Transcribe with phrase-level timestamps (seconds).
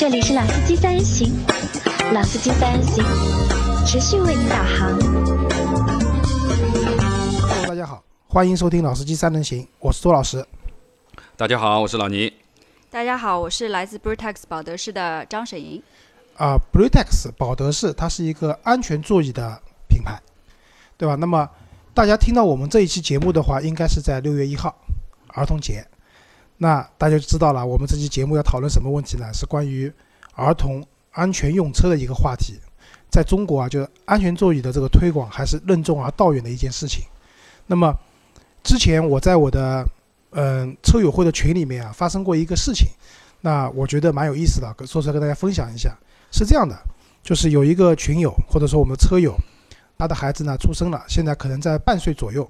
[0.00, 1.30] 这里是老司机三人行，
[2.14, 3.04] 老司机三人行，
[3.84, 4.98] 持续为您导航。
[7.42, 10.42] Hello，大家好，欢迎收听老司机三人行，我是周老师。
[11.36, 12.32] 大家好，我是老倪。
[12.88, 15.82] 大家好，我是来自 Brutex 保德士的张沈莹。
[16.38, 20.18] 啊、b r u t e x 保德士它是一个安全座椅的品牌，
[20.96, 21.14] 对吧？
[21.16, 21.46] 那么
[21.92, 24.74] 大家听到我们这一期节目的话，应该是在六月一号，
[25.34, 25.86] 儿童节。
[26.62, 29.32] 那大家就知道了，我们这期节目要讨论什么问题呢？
[29.32, 29.90] 是关于
[30.34, 32.60] 儿童安全用车的一个话题。
[33.08, 37.02] 在中国啊，就是安全座椅的这个推广还是任重而道远的一件事情。
[37.66, 37.98] 那么
[38.62, 39.82] 之前我在我的
[40.32, 42.88] 嗯车友会的群里面啊，发生过一个事情，
[43.40, 45.96] 那我觉得蛮有意思的，说出来跟大家分享一下。
[46.30, 46.78] 是这样的，
[47.22, 49.34] 就是有一个群友或者说我们车友，
[49.96, 52.46] 他的孩子呢出生了，现在可能在半岁左右。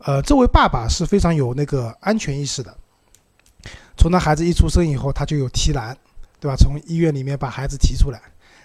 [0.00, 2.76] 呃，这位爸爸是非常有那个安全意识的。
[3.96, 5.96] 从他孩子一出生以后，他就有提篮，
[6.40, 6.56] 对吧？
[6.56, 8.20] 从医院里面把孩子提出来，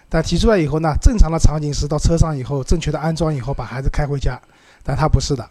[0.09, 4.42] 但提出来以后呢，正常的场景是到车上以后，正确的安装以后，把孩子开回家。
[4.84, 5.48] 但他不是的，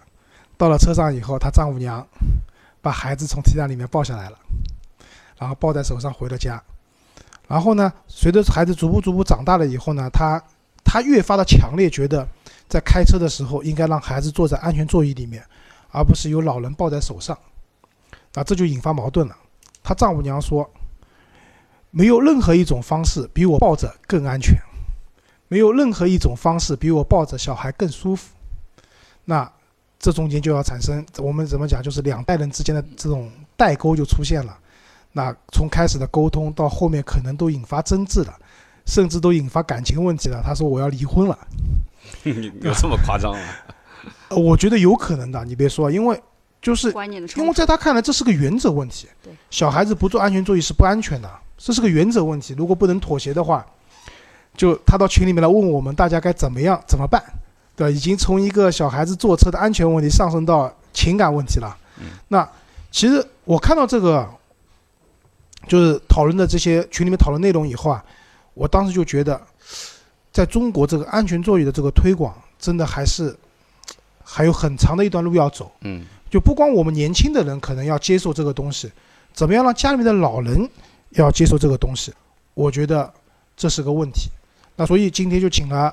[0.56, 2.06] 到了车上以后，他丈母娘
[2.80, 4.38] 把孩子从提篮里面抱下来了，
[5.38, 6.62] 然后抱在手上回了家。
[7.46, 10.42] 然后呢，随着孩子逐步逐步长大了以后呢，他
[10.82, 12.26] 他越发的强烈觉得，
[12.66, 15.44] 在开车的时候应该让孩子坐在安全座椅里面，
[15.92, 17.38] 而不是有老人抱在手上。
[18.36, 19.36] 啊，这就引发矛盾了。
[19.82, 20.68] 他丈母娘说，
[21.90, 24.54] 没有任何一种方式比我抱着更安全，
[25.48, 28.34] 没有任何一种方式比我抱着小孩更舒服。
[29.24, 29.50] 那
[29.98, 34.58] 这中间就要产生我们怎么讲，就是两代人之间的这种代沟就出现了。
[35.12, 38.38] 那从开始的沟通到后面可能都引发争执了，
[38.84, 40.42] 甚至都引发感情问题了。
[40.44, 41.38] 他说我要离婚了。
[42.60, 43.40] 有这么夸张吗？
[44.28, 46.20] 呃，我觉得有可能的，你别说，因为
[46.66, 46.92] 就是。
[47.36, 52.54] 因为在他看来这是个原则问题对，小孩子不坐安全座椅是不安全的，这是个原则问题。
[52.58, 53.64] 如果不能妥协的话，
[54.56, 57.22] 就他到群里面来问我们大家该怎么样怎么办，
[57.76, 57.90] 对吧？
[57.90, 61.76] 已经从一个小孩子坐车的安全问题上升到情感问题了。
[62.26, 62.48] 那
[62.90, 64.28] 其实我看到这个
[65.68, 68.04] 就是讨论的这些群里面讨论内容以后啊，
[68.54, 69.40] 我当时就觉得，
[70.32, 73.36] 在中国这个安全座椅的这个推广，真的还是
[74.24, 75.70] 还有很长的一段路要走。
[75.82, 78.92] 嗯，就不光我们年轻的人可能要接受这个东西，
[79.32, 80.68] 怎么样让家里面的老人
[81.12, 82.12] 要接受这个东西，
[82.52, 83.10] 我觉得
[83.56, 84.28] 这是个问题。
[84.76, 85.90] 那所以今天就请了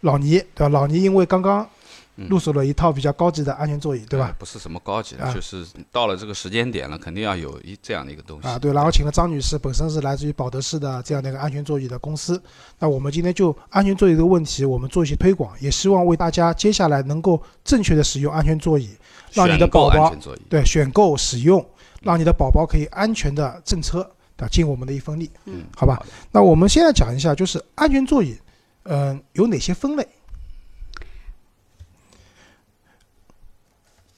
[0.00, 0.68] 老倪，对吧？
[0.70, 1.68] 老倪因为刚刚
[2.16, 4.34] 入手了一套比较高级的安全座椅，对吧哎？
[4.38, 8.46] 不是什么高级的，啊就是到了这个时间点了，肯定要有一这样的一个东西。
[8.46, 12.40] 啊，对，然后请了张女士，本身是来自于保德士的这样的一个安全座椅的公司。
[12.78, 18.90] 那我们今天就安全座椅这个问题，我们做一些推广，也希望为大家接下来能够正确的使用安全座椅，
[19.32, 20.14] 让你的宝宝
[20.50, 21.64] 对，选购使用，
[22.02, 24.06] 让你的宝宝可以安全的正车，
[24.36, 24.46] 对？
[24.48, 26.06] 尽我们的一份力，嗯，好吧的？
[26.30, 28.36] 那我们现在讲一下，就是安全座椅，
[28.82, 30.06] 嗯、有哪些分类？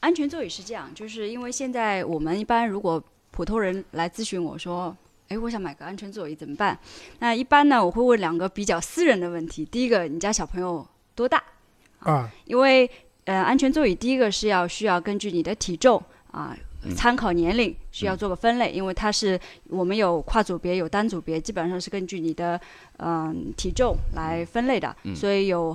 [0.04, 4.94] 安全座椅是这样，就是因为现在我们一般如果普通人来咨询我说，
[5.28, 6.78] 哎，我想买个安全座椅怎么办？
[7.20, 9.64] 那一般呢，我会问两个比较私人的问题。
[9.64, 11.42] 第一个，你家小朋友多大？
[12.00, 12.90] 啊，因为
[13.24, 16.54] 呃，安全座椅第一个是要需要根据你的体重啊。
[16.94, 19.40] 参考年龄需要做个分类，因为它是
[19.70, 22.60] 我们有跨组别有单组别，基本上是根据你的
[22.98, 25.74] 嗯、体重来分类的，所以有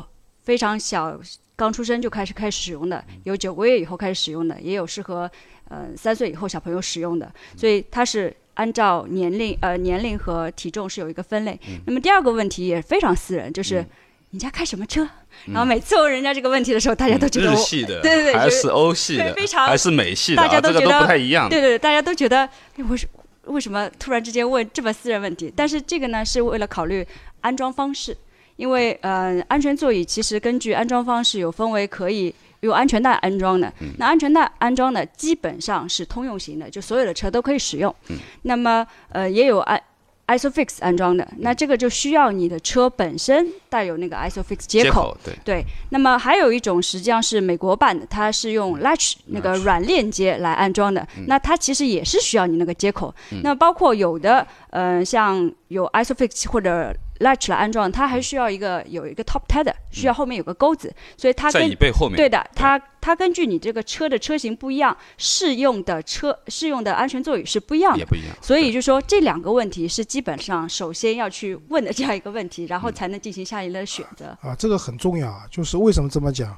[0.49, 1.15] 非常小
[1.55, 5.29] 刚出生就开始开始使用的，有九个月以后开始使用的，也有适合
[5.69, 11.59] 呃三岁以后小朋友使用的，所以它是按照年龄呃年龄和体重是有一个分类。
[11.85, 13.85] 那么第二个问题也非常私人，就是、
[14.31, 15.07] 你家开什么车？
[15.45, 21.47] 然后每次问人家这个问题的时候，大家都觉得我日系的，对对对还是欧系的，非常还是美系的大家啊，这个都都觉得不太一样。
[21.47, 23.07] 对对，对大家都觉得哎为什
[23.45, 25.53] 为什么突然之间问这么私人问题？
[25.55, 27.05] 但是这个呢，是为了考虑
[27.41, 28.17] 安装方式，
[28.59, 37.95] 因为呃，安全座椅其实根据安装方式有分为可以用安全带安装的，那安全带安装的基本上是通用型的，就所有的车都可以使用。
[38.41, 39.81] 那么呃，也有安
[40.27, 45.17] ISOFIX 安装的，那这个就需要你的车本身带有那个 ISOFIX 接接口。
[45.23, 53.15] 对，对，那么还有一种实际上是美国版的，它是用 latch 那个软链接来安装的，那它其实也是需要你那个接口。
[53.41, 62.15] 那包括有的，呃，像有 ISOFIX 或者 latch 来安装，它还需要一个有一个 top tether，需要后面有个钩子，所以它在跟椅背后面。
[62.15, 67.99] 对的，它它根据你这个车的车型不一样，适用的车适用的安全座椅是不一样的。
[67.99, 68.35] 也不一样。
[68.41, 74.37] 所以就说这两个问题是基本上首先要去问的这样一个问题，然后才能进行下一轮的选择。
[74.41, 75.45] 啊，这个很重要啊。
[75.51, 76.55] 就是为什么这么讲？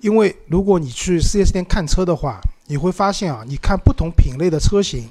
[0.00, 5.08] 因为如果你去 4S 店看车的话，你会发现啊，你看不同品类的车型，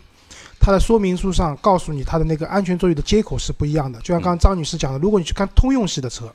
[0.65, 3.99] 它的说明书上告诉你它的那个安全座椅的接口是不一样的。
[3.99, 6.33] 就像刚刚张女士讲的，如果你去看通用系的车，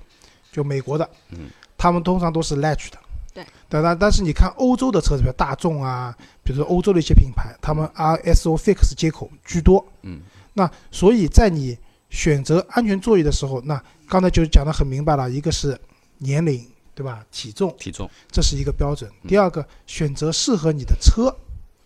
[0.52, 2.98] 就美国的，嗯，他们通常都是 latch 的。
[3.34, 9.84] 对，但但但是你看欧洲的车子，比如大众啊，比如说欧洲的一些品牌，他们 RSO fix 接口居多。
[10.02, 10.20] 嗯，
[10.52, 11.76] 那所以在你
[12.08, 15.76] 选择安全座椅的时候，那刚才就讲得很明白了，一个是
[16.18, 17.26] 年龄，对吧？
[17.32, 19.10] 体重，体重，这是一个标准。
[19.26, 21.34] 第二个，选择适合你的车，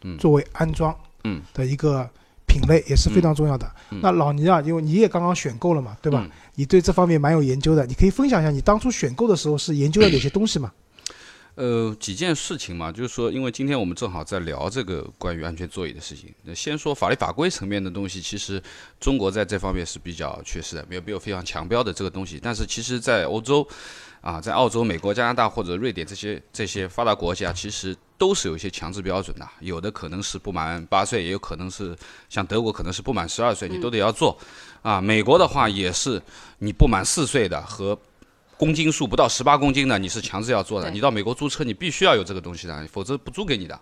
[0.02, 0.94] 嗯作为安装
[1.24, 2.06] 嗯的一个
[2.54, 3.66] 品类也是非常重要的。
[3.90, 6.20] 嗯那老倪啊，因为你也刚刚选购了嘛，对吧？
[6.24, 10.70] 嗯你对这方面蛮有研究的，你可以分享一下你当初选购的时候是研究了哪些东西嘛？
[11.56, 16.32] 呃，几件事情嘛，就是说，因为今天我们正好在聊这个关于安全座椅的事情。
[16.44, 18.62] 那先说法律法规层面的东西，其实
[19.00, 22.40] 中国在这方面是比较缺失的，没有没有非常强标的这个东西。
[22.42, 23.66] 但是其实，在欧洲，
[24.20, 29.48] 啊，在澳洲、美国、加拿大或者瑞典这些这些发达国家，其实都是有一些强制标准的。
[29.60, 31.96] 有的可能是不满八岁，也有可能是
[32.28, 34.36] 像德国可能是不满十二岁，你都得要做。
[34.82, 36.20] 啊，美国的话也是
[36.58, 37.98] 你不满四岁的和
[38.56, 40.90] 公斤数不到十八公斤的，你是强制要做的。
[40.90, 43.78] 你到美国租车，你必须要有这个东西的，否则不租给你的。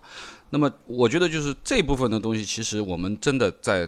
[0.49, 3.87] 那么我觉得就是这部分的东西，其实我们真的在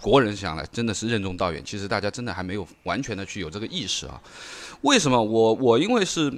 [0.00, 1.62] 国人想来，真的是任重道远。
[1.64, 4.20] 其实大家真的还没有完全的去有这个意识啊。
[4.82, 5.22] 为什么？
[5.22, 6.32] 我我因为是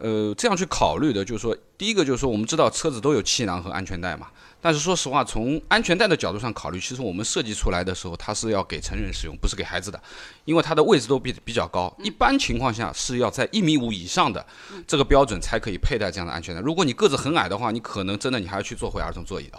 [0.00, 4.28] 呃这样去考虑的，就是说，第一个就是说，我们知道车子都有气囊和安全带嘛。
[4.62, 9.98] 但是说实话，从安全带的角度上考虑，其实我们设计出来的时候，它是要给成人使用，不是给孩子的，
[10.44, 14.44] 因为它的位置都比比较高，一般情况下是要在一米五以上的
[14.86, 16.60] 这个标准才可以佩戴这样的安全带。
[16.60, 19.58] 如果你个子很矮的话，你可能真的你还要去坐回儿童座椅的，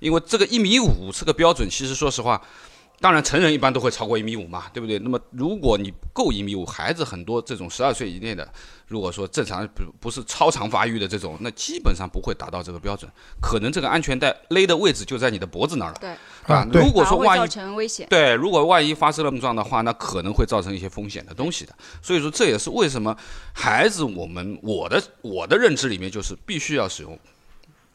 [0.00, 2.40] 因为这个一米五这个标准，其实说实话。
[3.02, 4.96] 当然，成人一般都会超过一米五嘛，对不对？
[5.00, 8.48] 那么，如果你够一米五，孩子很多这种十二岁以内的，
[8.86, 13.10] 如果说正常不不是超常发育的这种，那基本上不会达到这个标准。
[13.40, 16.10] 可能这个安全带勒的位置就在你的脖子那儿了，对，
[16.46, 16.68] 吧啊？
[16.72, 18.06] 如果说万一成危险。
[18.08, 21.74] 对，如果万一发生了碰撞的话，那可能会造成一些风险的东西的。
[22.00, 23.16] 所以说，这也是为什么
[23.52, 27.18] 孩子我们我的我的认知里面就是必须要使用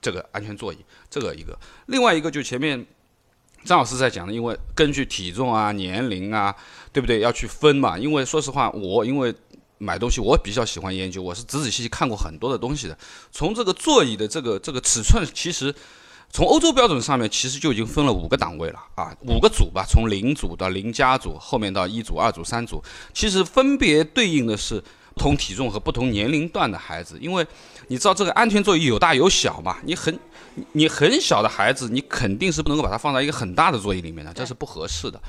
[0.02, 0.78] 这个安全座椅，
[1.10, 1.58] 这个一个。
[1.86, 2.86] 另外一个就前面
[3.64, 6.56] 张老师在讲的，因为根据体重啊、年龄啊，
[6.92, 7.20] 对不对？
[7.20, 7.98] 要去分嘛。
[7.98, 9.34] 因为说实话，我因为
[9.78, 12.98] 买东西我比较喜欢研究，我是仔仔细细看过很多的东西的。
[13.32, 15.74] 从这个座椅的这个这个尺寸，其实。
[16.30, 22.84] 从欧洲标准上面，其实就已经分了五个档位了啊，五个组吧，从零组到零加组，后面到一组、二组、三组，
[23.14, 24.84] 其实分别对应的是
[25.18, 27.46] 同体重和不同年龄段的孩子，因为
[27.88, 30.18] 你知道这个安全座椅有大有小嘛，你很
[30.74, 35.20] 你很小的孩子，你肯定是不能够把它放在一个很大的座椅里面的，这是不合适的。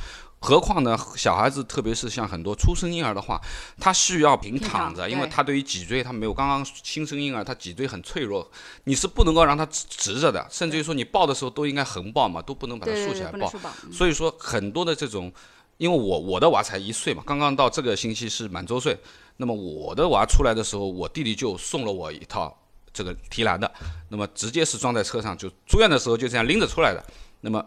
[0.40, 3.40] 何况呢，小孩子特别是像很多出生婴儿的话，
[3.80, 8.48] 他需要平躺着，因为他对于脊椎他没有刚刚新生婴儿，他脊椎很脆弱，
[8.84, 13.52] 你是不能够让他直直着的，甚至于说你抱的时候都应该横抱嘛，都不能把它竖起来抱。
[13.92, 15.32] 所以说很多的这种，
[15.78, 18.94] 因为我我的娃才一岁嘛，刚刚到这个星期是满周岁，
[19.38, 22.54] 那么我的娃出来的时候，我弟弟就送了我一套
[22.92, 23.72] 这个提篮的，
[24.10, 27.02] 那么直接是装在车上，就住院的时候就这样拎着出来的，
[27.40, 27.64] 那么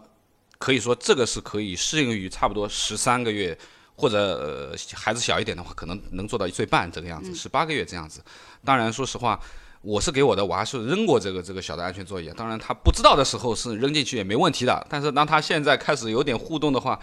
[0.58, 3.58] 可以说这个是可以适应于差不多十三个月。
[3.94, 8.24] 或者呃孩子小一点的话，可能能做到一岁半这个样子，十八个月这样子。
[8.64, 9.38] 当然，说实话，
[9.82, 12.30] 我是给我的娃是扔过这个这个小的安全座椅。
[12.36, 14.86] 当然，他不知道的时候是扔进去也没问题的。
[14.88, 16.98] 但是当他现在开始有点互动的话，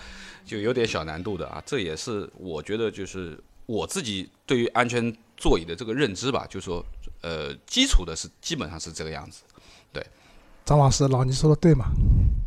[0.46, 1.62] 就有点小难度的啊。
[1.66, 6.84] 这也是我觉得就是我自己对于安全座椅的这个认知吧，就说
[7.22, 9.44] 呃基础的是基本上是这个样子。
[9.92, 10.06] 对
[10.64, 11.88] 张老师，老倪说的对吗？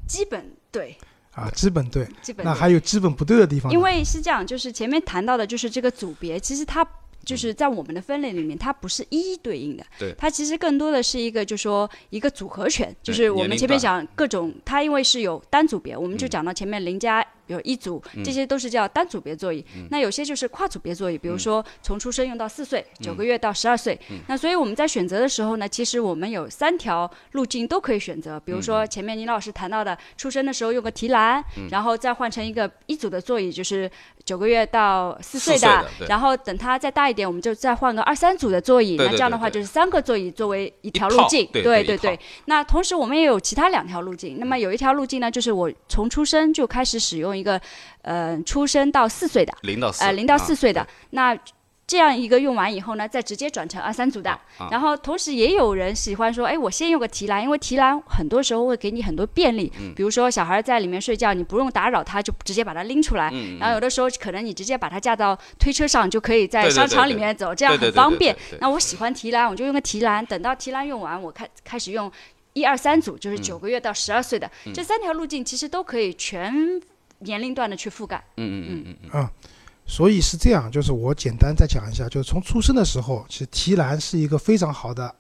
[0.08, 0.96] 基本对，
[1.32, 2.06] 啊，基本对。
[2.22, 3.70] 基本对那还有基本不对的地方？
[3.70, 6.86] 因为是这样，就是前面谈到的，就是这个组别，其实它
[7.24, 10.14] 就是在我们的分类里面，它不是一一对应的，对。
[10.18, 16.30] 它其实更多的是一个，就说一个组合拳，就是我们前面讲各种，它因为是有单组别，我们就嗯。
[16.30, 19.64] 讲到前面零加有一组，这些都是叫单组别座椅。
[19.76, 19.86] 嗯。
[19.90, 23.98] 那有些就是跨组别座椅，比如说从出生用到四岁，九个月到十二岁。
[24.10, 24.18] 嗯。
[24.28, 28.62] 那所以我们在选择的时候呢，其实我们有三条路径都可以选择，比如嗯。
[28.62, 31.68] 说前面林老师谈到的，出生的时候用个提篮，嗯。
[31.70, 33.90] 然后再换成一个一组的座椅，就是
[34.32, 38.96] 九个月到四岁的然后等他再大一点，我们就再换个二三组的座椅。
[38.96, 41.46] 那这样的话就是三个座椅作为一条路径。
[41.52, 42.18] 对对对。
[42.46, 44.38] 那同时我们也有其他两条路径。
[44.38, 47.60] 那么有一条路径呢，就是我从出生就开始使用一个，
[48.00, 50.86] 呃，出生到四岁的，零到四，呃，零到啊四岁的。
[51.10, 51.36] 那
[51.92, 54.30] 这样一个用完以后呢，再直接转成二三组的。
[54.30, 63.28] 啊然后同时也有人喜欢说，哎，我先用个提篮，因为提篮很多时候会给你很多便利，嗯比如说小孩在里面睡觉，你不用打扰他，就直接把它拎出来。
[63.34, 68.34] 嗯然后有的时候可能你直接把它架到推车上，就可以在商场里面走，这样很方便。
[68.58, 72.11] 那我喜欢提篮，我就用个提篮，等到提篮用完，我开开始用。
[72.54, 76.52] 一二三组，就是九个月到十二岁的、这三条路径，其实都可以全
[77.20, 78.22] 年龄段的去覆盖。
[78.37, 79.28] 嗯嗯嗯嗯
[79.92, 85.14] 所以是这样，就是我简单再讲一下，就是从出生的时候，其实提篮是一个非常好的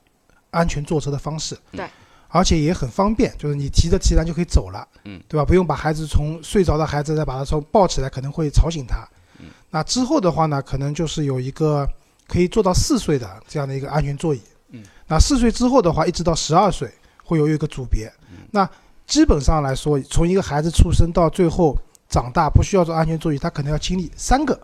[0.50, 1.86] 安全坐车的方式，对，
[2.28, 5.44] 而且也很方便，就是你提着提篮就可以走了，嗯，对吧？
[5.44, 9.06] 不用把孩子从睡着的孩子再把他从抱起来，可能会吵醒他。
[9.40, 11.86] 嗯，那之后的话呢，可能就是有一个
[12.26, 16.90] 可以做到四岁的这样的一个安全座椅，嗯，那四岁之后的话，一直到十二岁
[17.22, 18.38] 会有一个组别，嗯。
[18.50, 18.66] 那
[19.06, 21.76] 基本上来说，从一个孩子出生到最后
[22.12, 24.60] 长大不需要做安全座椅，他可能要经历三个。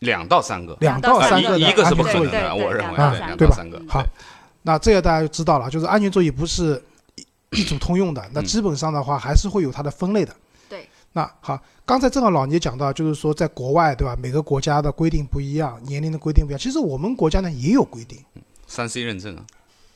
[0.00, 3.82] 两到三个，两到啊三个的一一个是不可安全座椅能的，我认为两到三个对吧三个。
[3.88, 4.02] 好，
[4.62, 6.82] 那这个大家就知道了，就是安全座椅不是
[7.16, 10.34] 一一组通用的，那嗯基本上的话还是会有它的分类的。
[10.68, 10.88] 对。
[11.12, 14.16] 那好，刚才正好老聂讲到，就是说在国外，对吧？
[14.22, 16.58] 每个国家的规定不一样，年龄的规定不一样。
[16.58, 18.18] 其实我们国家呢也有规定，
[18.68, 19.44] 三 C 认证啊，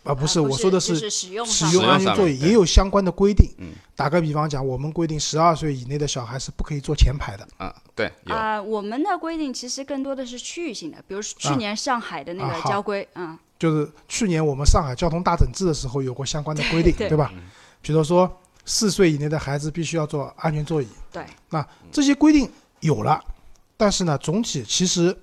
[0.05, 3.49] 啊，不是，啊我说的是是使用使用安全座椅也有相关的规定。
[3.59, 7.47] 嗯，打个比方讲，我们规定十二岁以内的小孩是不可以坐前排的。
[7.57, 17.43] 啊，对，有，啊、我们的规定其实更多的是区域性的，比如去啊年上海的那个交规，嗯，就是去年我们上海交通大整治的时候有过相关的规定，对对吧嗯？
[17.81, 20.89] 比如说四岁以内的孩子必须要坐安全座椅。
[21.13, 23.23] 对，那这些规定有了，
[23.77, 25.17] 但是呢，总体其实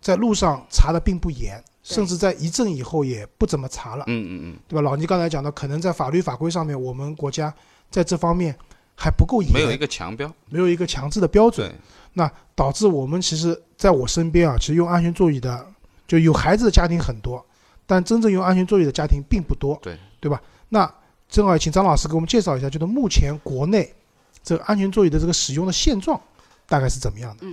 [0.00, 4.82] 在路上查的并不严，对甚至在一阵以后也不怎么查了，嗯嗯嗯，对吧？
[4.82, 7.52] 老倪刚才讲的，可能在法律法规上面，我们国家
[7.90, 8.54] 在这方面
[8.96, 11.72] 还不够严，没有一个强标，没有一个强制的标准，，
[12.12, 15.66] 那导致我们其实在我身边啊，其实用安全座椅的
[16.06, 17.44] 就有孩子的家庭很多，
[17.86, 19.96] 但真正用安全座椅的家庭并不多，对。
[20.20, 20.42] 对吧？
[20.70, 20.92] 那
[21.28, 23.94] 正好请张老师给我们介绍一下，就是目前国内
[24.42, 26.20] 这个安全座椅的这个使用的现状
[26.66, 27.46] 大概是怎么样的？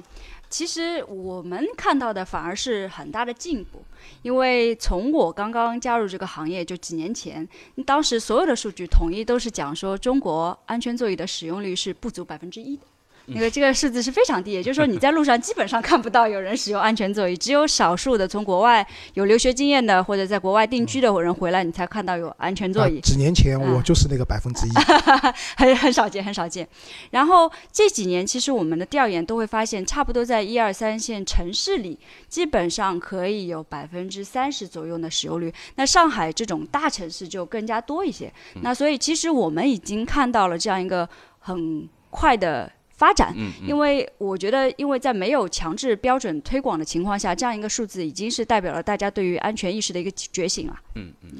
[0.55, 3.83] 其实我们看到的反而是很大的进步，
[4.21, 7.45] 因为从我刚刚加入这个行业就几年前，
[7.85, 12.83] 当时所有的数据统一都是讲说中国安全座椅的使用率是不足百分之一的。
[13.27, 23.01] 那个这个数字是非常低，也就是说你在路上基本上看不到有人使用安全座椅，只有少数的从国外有留学经验的或者在国外定居的人回来，你才看到有安全座椅啊。
[23.01, 24.71] 几年前嗯我就是那个百分之一，
[25.57, 26.67] 很很少见，很少见。
[27.11, 35.51] 然后这几年，其实我们的调研都会发现，差不多在一二三线城市里，基本上可以有百分之三十左右的使用率。
[35.75, 38.31] 那上海这种大城市就更加多一些。
[38.61, 42.71] 那所以其实我们已经看到了这样一个很快的。
[42.97, 50.79] 发展，嗯嗯因为我觉得，因为在没有强制标准推广的情况下，这样一个数字已经是代表了大家对于安全意识的一个觉醒了。
[50.95, 51.31] 嗯嗯，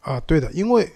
[0.00, 0.88] 啊，对的，因为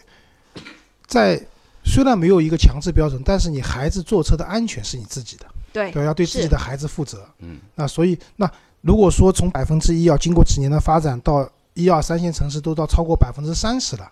[1.07, 1.41] 在
[1.85, 7.29] 虽然没有一个强制标准，但是你孩子坐车的安全是你自己的，对，对，要对自己的孩子负责。
[7.41, 8.51] 嗯，那所以那
[8.83, 14.11] 如果说从百分之一要经过几年的发展到一二三线城市都到超过百分之三十了，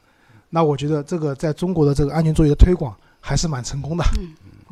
[0.50, 4.04] 那我觉得这个在中国的这个安全座椅的推广还是蛮成功的。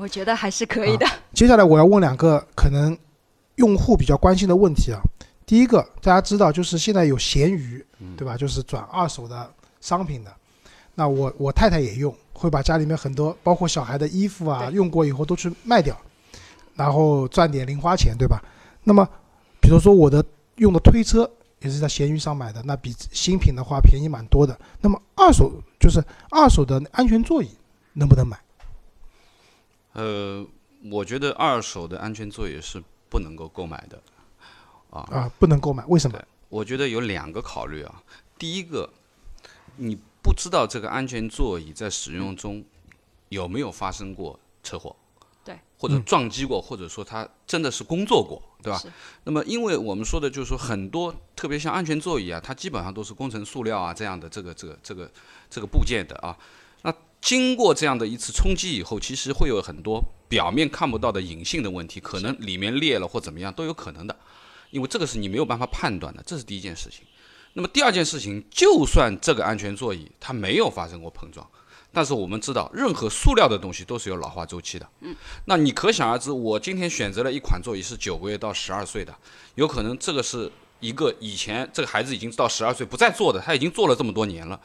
[0.02, 1.06] 我觉得还是可以的。
[1.32, 2.98] 接下来我要问两个可能
[3.54, 4.98] 用户比较关心的问题啊。
[5.46, 7.84] 第一个，大家知道就是现在有闲鱼，
[8.16, 8.36] 对吧？
[8.36, 9.48] 就是转二手的
[9.80, 10.32] 商品的。
[10.96, 15.96] 那我我太太也用，会把家里面很多包括小孩的衣服啊，用过以后都去卖掉，
[16.74, 18.42] 然后赚点零花钱，对吧？
[18.82, 19.08] 那么
[19.60, 20.24] 比如说我的
[20.56, 21.30] 用的推车
[21.60, 24.58] 也是在闲鱼上买的，那比新品的话便宜蛮多的。
[24.80, 27.48] 那么二手就是二手的安全座椅
[27.92, 28.36] 能不能买？
[29.92, 30.46] 呃，
[30.90, 34.02] 我觉得二手的安全座椅是不能够购买的，
[34.90, 36.18] 啊，啊，不能购买，为什么？
[36.48, 38.02] 我觉得有两个考虑啊。
[38.38, 38.88] 第一个，
[39.76, 42.64] 你不知道这个安全座椅在使用中
[43.28, 44.96] 有没有发生过车祸，
[45.44, 48.90] 对，或者嗯撞击过，或者说它真的是工作过，对吧是？
[49.24, 55.10] 那么，因为我们说的就是说很多，特别像安全座椅啊，它基本上都是工程塑料啊这样的这个这个这个
[55.50, 56.36] 这个部件的啊。
[57.22, 64.14] 经过这样的一次冲击以后，其实会有很多表面看不到的隐性的问题，可能里面裂了或怎么样都有可能的，
[64.70, 67.04] 因为这个是你没有办法判断的，这是第一件事情。
[67.54, 71.46] 那么第二件事情，就算这个安全座椅它没有发生过碰撞，
[71.92, 74.88] 但是我们知道，任何塑料的东西都是有老化周期的。
[75.00, 75.14] 嗯，
[75.44, 79.14] 那你可想而知，我今天选择了一款座椅是九个月到十二岁的，
[79.54, 80.50] 有可能这个是
[80.80, 84.58] 一个以前这个孩子已经到十二岁不再坐的，他已经坐了这么多年了，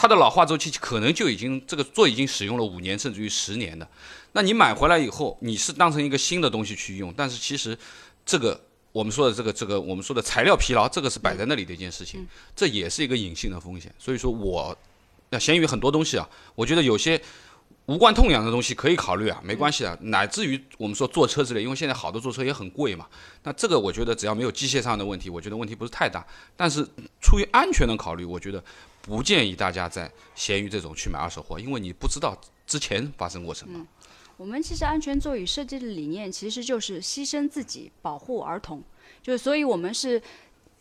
[0.00, 3.86] 它的老化周期可能就已经这个座椅已经使用了五年甚至于十年的。
[4.32, 7.76] 那你买回来以后，你是当成一个新的东西去用，但是其实
[8.24, 8.58] 这个。
[8.92, 12.26] 我们说的这个这个我们说的材料疲劳，这个是摆在那里的一件事情，
[12.56, 13.94] 这也是一个隐性的风险。
[14.00, 14.76] 所以说我
[15.28, 17.22] 那闲鱼很多东西啊，我觉得有些
[17.86, 19.96] 无关痛痒的东西可以考虑啊，没关系啊。
[20.00, 23.06] 乃至于我们说坐车之类，因为现在好多坐车也很贵嘛。
[23.44, 26.26] 那这个我觉得只要没有机械上的问题，我觉得问题不是太大。
[26.56, 26.84] 但是
[27.20, 28.60] 出于安全的考虑，我觉得
[29.02, 33.86] 不建议大家在闲鱼这种去买二手货，因为你不知道之前发生过什么。
[34.36, 38.82] 我们其实安全座椅设计的理念其实就是牺牲自己，保护儿童，
[39.22, 40.20] 就是所以我们是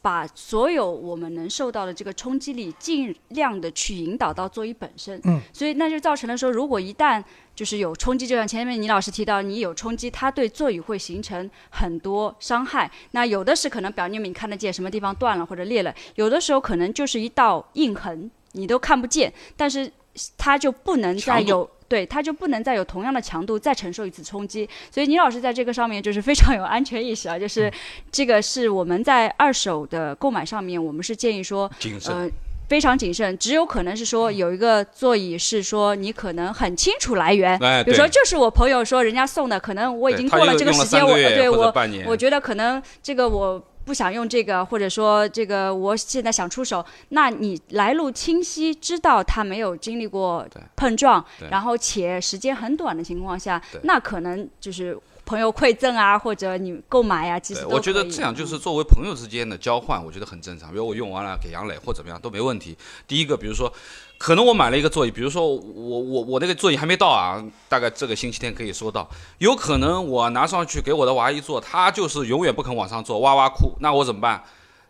[0.02, 5.20] 把所有我们能受到的这个冲击力，尽量的去引导到座椅本身。
[5.26, 7.22] 嗯，所以那就造成了说，如果一旦
[7.60, 12.90] 就是有冲击，就像前面倪老师提到，你有冲击，它对座椅会形成很多伤害。
[13.12, 19.92] 那有的是可能表面你看得见什么地方断了或者裂了，有的时候可能就是一道印痕，你都看不见，但是
[20.38, 21.70] 它就不能再有。
[21.90, 27.70] 对，它就不能再有同样的强度再承受一次冲击，所以倪老师在这个上面就是非常有安全意识啊，就是
[28.12, 31.70] 这个是我们在二手的购买上面，我们是建议说，
[32.06, 32.30] 呃，
[32.70, 38.12] 非常谨慎，只有可能是说有一个座椅是说你可能很清楚来源，哎，比如说对。
[38.12, 41.74] 就是我朋友说人家送的，可能我已经过了这个时间，我对我
[42.06, 50.46] 我觉得可能这个我不想用这个，或者说这个我现在想出手，那你来路清晰，知道他没有经历过
[50.76, 54.96] 碰撞，然后且时间很短的情况下，那可能就是
[55.30, 60.72] 朋友馈赠啊，或者你购买呀、其实我觉得这样就嗯是作为朋友之间的交换，我觉得很正常。
[60.72, 62.76] 比如我用完了给杨磊或怎么样都没问题。
[63.08, 63.72] 第一个，比如说，
[64.18, 69.08] 可能我买了一个座椅，比如说我我我那个座椅还没到啊，大概这个星期天可以收到。
[69.38, 74.44] 有可能我拿上去给我的娃一坐，他就是永远不肯往上坐，哇哇哭，那我怎么办？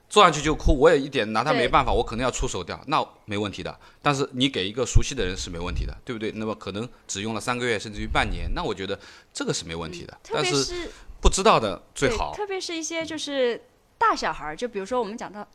[0.09, 3.77] 坐上去就哭，我也一点拿他没办法，我可能要出手掉，那没问题的。
[4.01, 6.31] 但是你给一个熟悉的人是没问题的，对不对？
[6.31, 8.99] 那么可能只用了三个月甚至于半年，那我觉得
[9.31, 10.17] 这个是没问题的。
[10.23, 12.33] 特但是别是不知道的最好。
[12.35, 13.61] 特别是一些就是
[13.97, 15.47] 大小孩儿，就比如说我们讲到。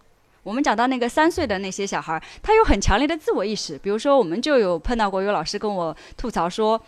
[0.44, 3.78] 我们讲到那个三岁的那些小孩儿，他有很强烈的自我意识。
[3.78, 6.78] 比如说，我们就有碰到过有老师跟我吐槽说，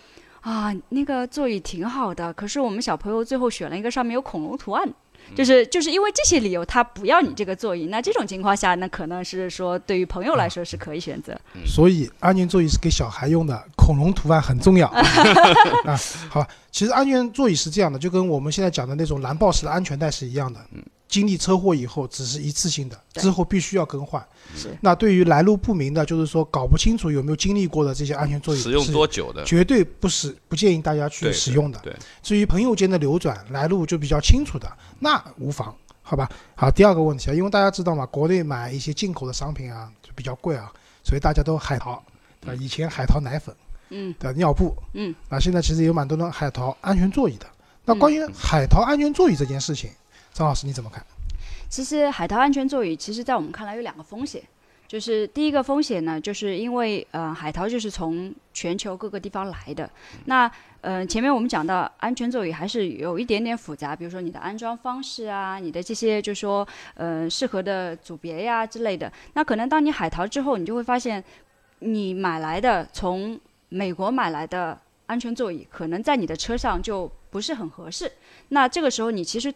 [0.42, 4.86] 啊，那个座椅挺好的，可是我们小朋友最后选了一个上面有恐龙图案，
[5.34, 7.86] 就是就是因为这些理由，他不要你这个座椅。
[7.86, 11.38] 那这种情况下，那可能是说对于朋友来说是可以选择。
[11.66, 14.86] 所以安全座椅是给小孩用的，恐龙图案很重要
[15.84, 15.96] 啊。
[16.28, 20.60] 好吧，其实安全座椅是这样的，就跟我们现在讲的那种蓝豹式的安全带是一样的。
[21.08, 24.24] 经历车祸以后只是一次性的，之后必须要更换。
[24.54, 29.44] 是那对于来路不明的，就是说搞不清楚有没有经历过的这些安全座椅，使用多久的？
[29.44, 31.78] 绝对不是不建议大家去使用的。
[31.80, 36.30] 对，至于朋友间的流转来路就比较清楚的，那无妨，好吧？
[36.54, 42.02] 好，第二个问题啊，因为大家知道嘛，国内买一些进口的商品啊就比较贵啊，所以大家都海淘，
[42.40, 42.58] 对吧？
[42.60, 43.54] 以前海淘奶粉，
[43.90, 47.46] 嗯的尿布，嗯，啊，现在其实有蛮多人海淘安全座椅的。
[47.84, 49.90] 那关于海淘安全座椅这件事情，
[50.36, 51.02] 张老师你怎么看？
[51.66, 54.42] 其实海淘安全座椅，其实在我们看来有两个风险，
[54.86, 59.88] 就是第一个风险呢，就是因为呃海淘就是从全球各个地方来的，
[60.26, 60.50] 那
[60.82, 71.24] 呃前面我们讲到安全座椅还是有一点点复杂，比如说你的安装方式啊，你的这些就是说呃适合的组别呀之类的，那可能当你海淘之后，你就会发现
[71.78, 78.12] 你买来的从美国买来的安全座椅，可能在你的车上就不是很合适，
[78.50, 79.50] 那这个时候你其实。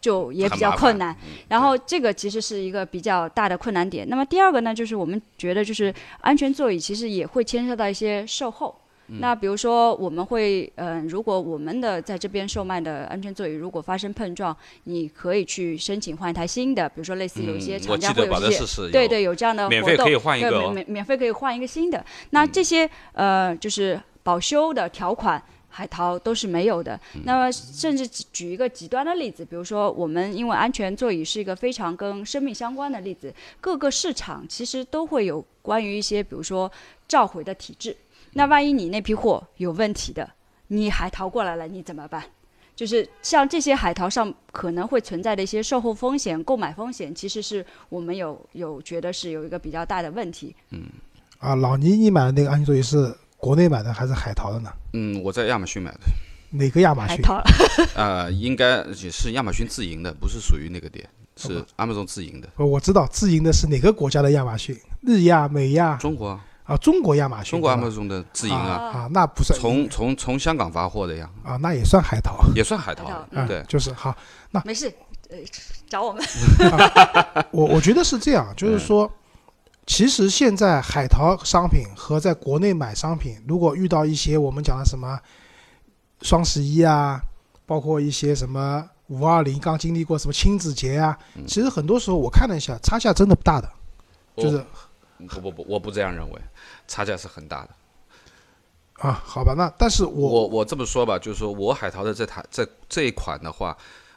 [0.00, 4.08] 就也比较困难，嗯然后这个其实是一个比较大的困难点。
[4.08, 8.74] 那么第二个呢，就是我们觉得就是安全座椅其实也会牵涉到一些售后。
[9.10, 16.86] 嗯那比如说我们会，嗯、如果我们的在这边售卖的安全座椅如果发生碰撞，你可以去申请换一台新的。
[16.90, 22.04] 比如说类似有一些厂家会有记得保德这些对对，有这样的活动，免费可以换一个哦对免免免费可以换一个新的。
[22.30, 25.42] 那这些呃，就是保修的条款。
[25.68, 26.98] 海淘都是没有的。
[27.24, 36.70] 那么，甚至举举一个极端的例子，比如说，我们因为安全座椅是一个非常跟生命相关的例子，各个市场其实都会有关于一些，比如说
[37.06, 37.96] 召回的体制。
[38.32, 40.28] 那万一你那批货有问题的，
[40.68, 42.24] 你海淘过来了，你怎么办？
[42.76, 50.54] 就是像这些海淘上可能会存在的一些售后风险、购买风险，其实是我们有有觉得是有一个比较大的问题。
[50.70, 50.84] 嗯
[51.38, 54.70] 啊，老倪，你买的那个安全座椅是国内买的还是海淘的呢？
[54.92, 56.00] 嗯，我在亚马逊买的，
[56.50, 57.16] 哪个亚马逊？
[57.16, 57.42] 海淘
[57.94, 62.48] 呃，应该也是亚马逊自营的，不是属于那个店，是 Amazon 自营的。
[62.56, 64.76] 呃我知道自营的是哪个国家的亚马逊？
[65.02, 67.52] 日亚、美亚中国啊啊，中国亚马逊。
[67.52, 74.14] 中国对吧 Amazon 的自营啊，啊，那不算从从从香港发货的呀，啊，那也算海淘也算海淘海淘啊，对，就是好。
[74.50, 74.92] 那没事，
[75.30, 75.36] 呃，
[75.88, 76.24] 找我们。
[77.52, 79.10] 我我觉得是这样，就是说，
[79.88, 85.18] 其实现在海淘商品和在国内买商品，如果遇到一些我们讲的什么
[86.20, 87.20] 双十一啊，
[87.64, 93.72] 包括一些什么五二零刚经历过什么亲子节啊，其实很多时候我看了一下，差价真的不大的，
[94.36, 94.66] 就是哦
[95.26, 96.40] 不不不，我不这样认为，
[96.86, 97.70] 差价是很大的。
[98.98, 103.74] 啊，好吧，那但是我我我这么说吧，就是说我海淘的这台这这一款的话，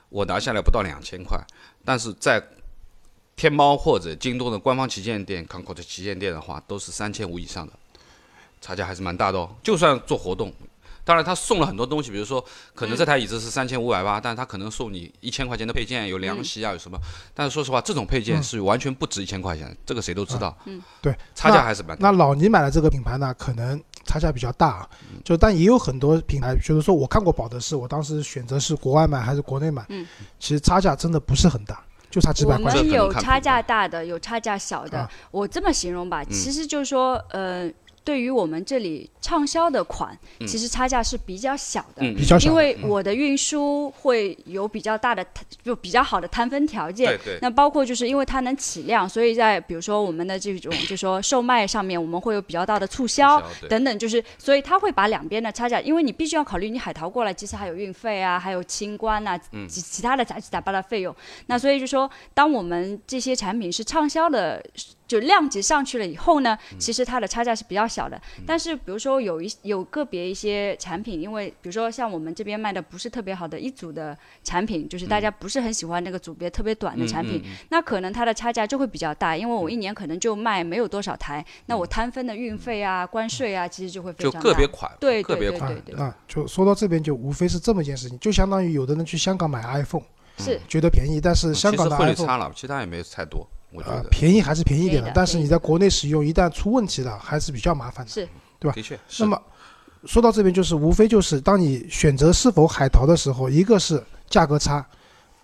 [0.09, 1.39] 我拿下来不到两千块，
[1.85, 2.43] 但是在
[3.41, 7.73] 天猫或者京东的官方旗舰店、港口的旗舰店的话，都是三千五以上的，
[8.61, 9.49] 差价还是蛮大的哦。
[9.63, 10.53] 就算做活动，
[11.03, 16.99] 当然他送了很多东西，比如说可能这台椅子是三千五百八，但是他可能送你一千块钱的配件，有凉席啊，有什么？
[17.33, 20.55] 但是说实话，这种配件是完全不值一千块钱，这个谁都知道。
[20.65, 22.11] 嗯，对，差价还是蛮大。
[22.11, 24.89] 那老倪买的这个品牌呢，可能差价比较大啊，
[25.25, 30.05] 就但也有很多品牌，就是说我看过保德士，我当时选择是国外买还是国内买，嗯，
[30.39, 32.59] 其实差价真的不是很大，就差几百我。
[32.59, 34.99] 们有差价大的，有差价小的。
[34.99, 37.67] 啊我这么形容吧，嗯其实就是说，呃，
[38.03, 42.01] 对于我们这里畅销的款，嗯其实差价是比较小的。
[42.01, 47.07] 嗯，比较小因为我的运输会有比较大的摊，就比较好的摊分条件。
[47.17, 61.15] 对对，那包括就是因为它能起量，所以在比如说我们的这种就说售卖上面，我们会有比较大的促销等等，就是所以它会把两边的差价，因为你必须要考虑你海淘过来，其实还有运费啊，还有清关啊，嗯其其他的杂七杂八的费用。
[61.45, 64.63] 那所以就说，当我们这些产品是畅销的。
[65.11, 66.79] 就量级上去了以后呢，嗯。
[66.79, 68.19] 其实它的差价是比较小的。
[68.45, 84.49] 但是比如说有一有个别一些产品，因为比如说像我们这边卖的不是特别好的一组的产品，就是大家不是很喜欢那个组别特别短的产品，那可能它的差价就会比较大，因为我一年可能就卖没有多少台，那我摊分的运费啊、关税啊，其实就会非就常大。
[84.49, 85.71] 个别款，对个别款。
[85.71, 90.03] 啊对对对，那就说到这边，就无非是这么一件事情，就相当于有的人去香港买 iPhone，
[90.37, 93.95] 是觉得便宜，但是香港的汇率 iPhone 差了，其他也没有太多，我觉得。
[93.95, 98.11] 呃便宜还是便宜一点的但是你在国内使用一旦出问题了，还是比较麻烦的。
[98.11, 98.27] 是
[98.59, 99.41] 对吧的确，那么
[100.05, 104.85] 说到这边，就是无非就是当你选择是否海淘的时候，一个是价格差，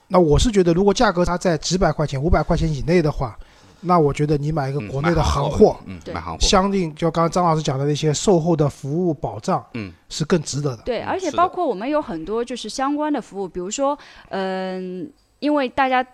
[0.07, 3.35] 那我是觉得如果价格差在几百块钱、五百块钱以内的话，
[3.81, 10.83] 那我觉得你买一个嗯国内的行行货，嗯，对买行货，相应就刚刚张老师讲的那些售后的服务保障，嗯，是更值得的。
[10.83, 13.97] 对，而且包括我们有很多就是相关的服务，比如说，
[14.29, 16.05] 嗯、因为大家。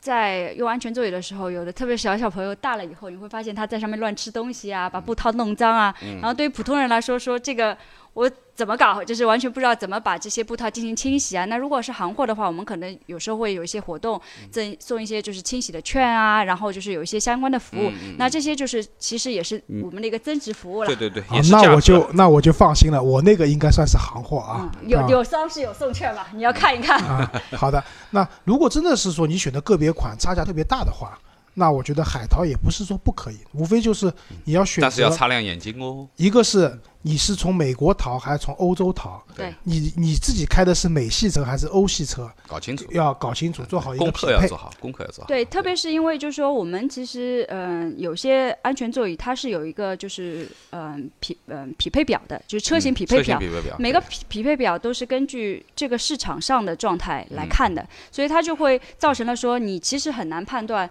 [0.00, 5.94] 在用安全座椅的时候，有的特别小小朋友大了以后，你会发现他在上面乱吃东西啊，把布套弄脏啊。
[6.20, 7.76] 然后对于普通人来说，说这个
[8.14, 8.30] 我
[8.60, 11.46] 怎么搞，就是完全不知道怎么把这些布套进行清洗啊。
[11.46, 14.20] 那如果是行货的话，我们可能有时候会有一些活动，
[14.50, 17.90] 赠送一些就是清洗的券啊，然后就是有一些相关的服务。
[18.18, 20.88] 那这些就是其实也是我们的一个增值服务了。
[20.88, 24.70] 对对对，那我就那我就放心了，我那个应该算是行货啊。
[24.82, 26.28] 嗯，有啊有当时有送券吧？
[26.34, 27.02] 你要看一看。
[27.02, 27.82] 啊，好的。
[28.10, 31.18] 那如果真的是说你选的个别款差价特别大的话，
[31.54, 34.12] 那我觉得海淘也不是说不可以，无非就是
[34.44, 36.06] 你要选择但是要，擦亮眼睛哦。
[36.16, 44.56] 一个是你是从美国淘还是从欧洲淘，对，你你自己开的是美系车还是欧系车，搞清楚，要搞清楚，做好一个功匹配课要做。
[44.56, 45.28] 好，功课要做好。
[45.28, 53.38] 对，特别是因为就是说，我们其实嗯、有些安全座椅它是有一个就是嗯、匹嗯、匹配表的，就是车型嗯匹配表。
[53.38, 60.88] 车型匹配表，每个匹匹配表都是根据这个市场上的状态来嗯看的，所以它就会造成了说你其实很难判断，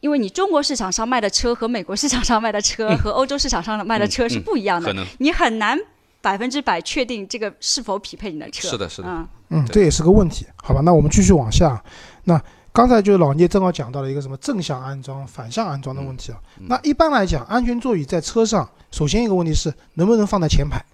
[0.00, 5.78] 因为你中国市场上卖的车和美国市场上卖的车和欧洲市场上的卖的车是嗯不一样的，你很难
[6.20, 8.68] 百分之百确定这个是否匹配你的车。
[8.68, 9.08] 是的，是的。
[9.08, 10.80] 嗯，嗯，这也是个问题，好吧？
[10.82, 11.82] 那我们继续往下。
[12.24, 12.40] 那
[12.72, 16.40] 刚才就是老聂正好讲到了一个什么正向安装、反向安装的问题啊。
[16.58, 20.84] 嗯那一般来讲，安全座椅在车上，首先一个问题是能不能放在前排？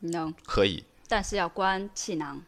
[0.00, 0.82] 能，可以。
[1.08, 2.40] 但是要关气囊。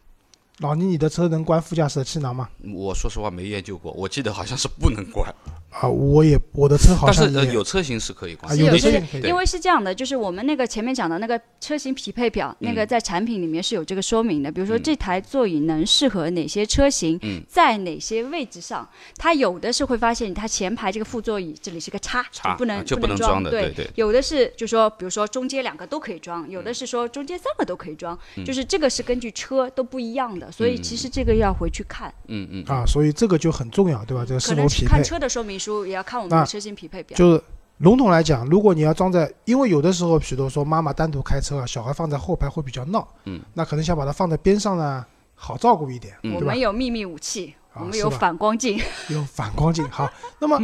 [0.61, 2.49] 老倪，你的车能关副驾驶的气囊吗？
[2.75, 5.33] 我说实话没研究过，我记得好像是不能关，
[5.71, 9.23] 啊，我也我的车好但是呃有车型是可以关啊，有的车型可以。
[9.23, 14.51] 因为是这样的，就是我们那个前面讲的那个车型匹配表，那个在产品里面是有这个说明的。
[14.51, 14.83] 比如说嗯。
[14.83, 17.43] 这台座椅能适合哪些车型，嗯。
[17.47, 23.91] 在哪些位置上，它有的是会发现它前排这个副座椅这里是个叉，叉不能啊就不不能装的对对对。
[23.95, 28.45] 有的是就说，比如说中间两个都可以装，有的是说中间三个都可以装，嗯。
[28.45, 34.25] 就是这个是根据车都不一样的，所以其实这个要回去看，嗯嗯，啊，所以这个就很重要，对吧？
[34.27, 35.05] 这个是否匹配看？
[35.05, 37.17] 车的说明书，也要看我们的车型匹配表。
[37.17, 37.43] 就是
[37.79, 46.61] 笼统来讲，如果你要装在，因为有的时候，比如说妈妈单独开车啊，小孩放在后排会比较闹，嗯，那可能想把它放在边上呢，好照顾一点，嗯我对吧们？
[46.61, 48.81] 有秘密武器，我们有反光镜。
[49.11, 49.89] 有反光镜。
[49.91, 50.61] 好，那么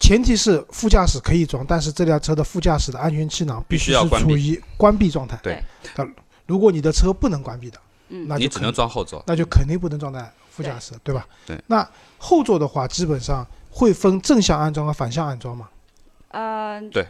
[0.00, 5.38] 前提是副驾驶可以装，但是这辆车的副驾驶的安全气囊必须是处于关闭状态。
[5.42, 5.62] 对
[5.96, 6.06] 那
[6.46, 9.22] 如果你的车不能关闭的，嗯那就肯你只能装后座。
[9.26, 11.26] 那就肯定不能装在副驾驶，对吧？
[11.46, 11.58] 对。
[11.66, 11.86] 那
[12.18, 15.68] 后座的话，基本上会分正向安装和反向安装嘛？
[16.28, 17.06] 呃，对，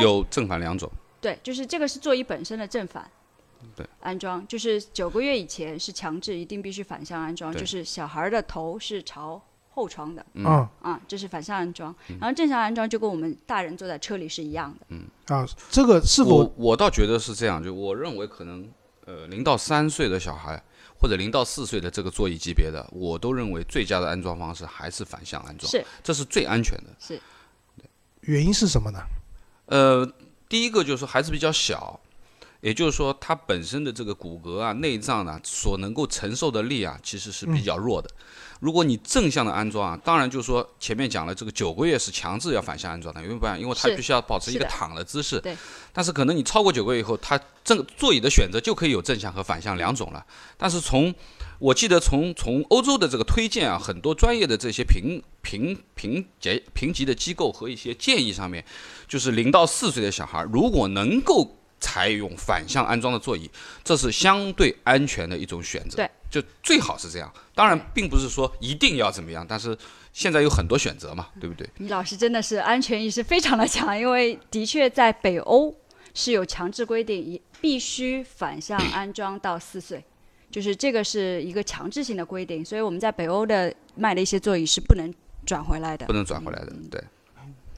[0.00, 0.90] 有正反两种。
[1.20, 3.10] 对，就是这个是座椅本身的正反。
[3.74, 11.94] 对，安装就是九个月以前是强制一定必须反向安装，就是小孩的头是朝后窗的嗯啊啊，这是反向安装。
[12.20, 14.86] 然后正向安装就跟我们大人坐在车里是一样的。
[14.90, 18.68] 嗯啊，这个是否我我倒觉得是这样，就我认为可能
[19.06, 20.62] 呃零到三岁的小孩
[20.98, 26.84] 或者零到四岁的这个座椅级别的，我都认为最佳的安装方式还是反向安装，是这是最安全的。
[26.98, 27.20] 是，
[28.22, 29.00] 原因是什么呢？
[29.66, 30.10] 呃，
[30.48, 32.00] 第一个就是说孩子比较小，
[32.64, 38.08] 也就是说它本身的这个骨骼啊、内脏啊所能够承受的力啊，其实是比较弱的。
[38.60, 45.38] 如果你正向的安装啊，当然就是说前面讲了，这个九个月是强制要反向安装的，因为不然，因为它必须要保持一个躺的姿势。
[45.40, 45.54] 对。
[45.92, 50.24] 但是可能你超过九个月以后，它正座椅的选择就可以有正向和反向两种了。
[50.56, 51.14] 但是从
[51.58, 58.64] 我记得从从欧洲的这个推荐啊，很多专业的这些评评评级评级的机构和一些建议上面，
[59.06, 63.50] 就是零到四岁的小孩，如果能够采用反向安装的座椅，
[63.82, 65.96] 这是相对安全的一种选择。
[65.96, 67.30] 对，就最好是这样。
[67.54, 69.76] 当然，并不是说一定要怎么样，但是
[70.14, 71.68] 现在有很多选择嘛，对不对？
[71.76, 75.74] 李老师真的是安全意识非常的强，因为的确在北欧
[76.14, 80.02] 是有强制规定，一必须反向安装到四岁，
[80.50, 85.12] 就是这个是一个强制性的规定，所以我们在北欧的卖的一些座椅是不能
[85.44, 86.14] 转回来的不。
[86.14, 86.72] 能转回来的。
[86.90, 87.02] 对，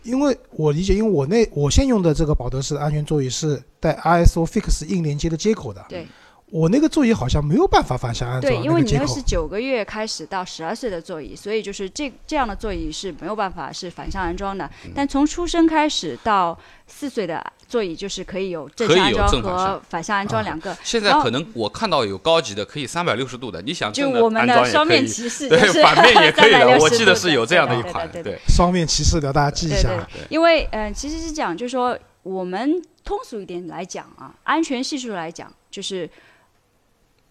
[0.07, 6.07] 因为我理解，因为我那我现用的这个保德式的安全座椅是带 ISO Fix 硬连接的接口的，对
[6.51, 9.21] 我那个座椅好像没有办法反向安装对，因为你那是。
[9.21, 14.65] 九个月开始到十二岁的座椅，所以就是这这样的座椅是没有办法是反向安装的。
[14.85, 20.77] 嗯但从出生开始到四岁的座椅，就是可以有正向安装和反向安装啊两个。
[20.83, 29.91] 现在可能我看到有高级的可以三百六十度的，你想就我们的双面骑士， 对反面也可以的，我记得是有这样的一款，对双面骑士的，大家记一下。
[29.91, 30.09] 啊。
[30.13, 36.09] 对对，因为嗯，其实是讲，就是说我们通俗一点来讲啊，安全系数来讲，就是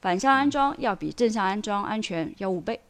[0.01, 2.84] 反向安装要比正向安装安全要五倍，啊，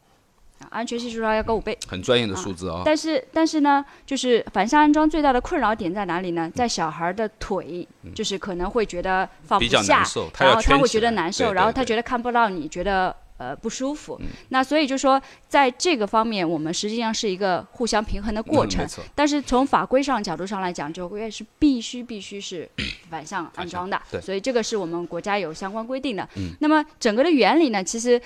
[0.70, 1.76] 安全系数上要高五倍。
[1.88, 2.82] 很专业的数字啊。
[2.84, 6.50] 但是但是呢，就是反向安装最大的困扰点在哪里呢？
[6.54, 14.16] 在小孩的腿，就是可能会觉得放不下难，受，然后他会觉得难受，对对对然后他觉得看不到你，觉得呃不舒服。
[14.20, 22.68] 嗯那所以就说，在这个方面，我们实际上是一个互相平衡的过程但是从法规上角度上来讲，九个月是必须必须是
[23.10, 26.26] 反向安装的，对所以这个是我们国家有相关规定的。
[26.36, 28.20] 嗯那么整个的原理呢，其实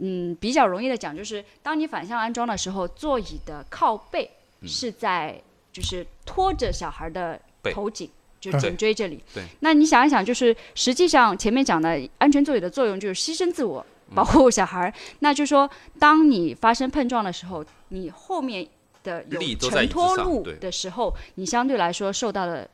[0.00, 4.30] 嗯比较容易的讲，就是当你反向安装的时候，座椅的靠背
[4.66, 5.40] 是在
[5.72, 7.40] 就是拖着小孩的
[7.72, 8.10] 头颈。
[8.40, 14.94] 就对颈椎这里，对那你想一想，就是实际上前面讲的安全座椅的作用就是牺牲自我，嗯保护小孩儿。
[15.18, 18.66] 那就说，当你发生碰撞的时候，你后面
[19.02, 22.66] 的有承托路的时候，你相对来说受到的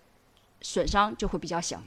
[0.60, 1.82] 损伤就会比较小。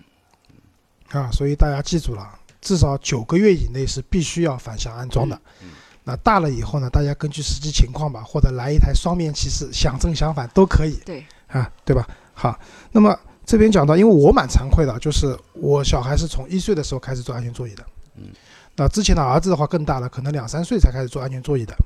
[1.12, 5.40] 啊，所以大家记住了，至少九个月以内是必须要反向安装的。
[5.62, 5.70] 嗯
[6.06, 10.98] 那大了以后呢，大家根据实际情况吧，或者来一台双面骑士，想正想反都可以。
[11.06, 12.08] 对，啊，对吧？
[12.34, 12.58] 好，
[12.92, 18.30] 那么这边讲到，因为我蛮惭愧的，就是我小孩是从一岁的时候开始坐安全座椅的，嗯，
[18.76, 21.78] 那之前的儿子的话更大了，可能两三岁才开始坐安全座椅的，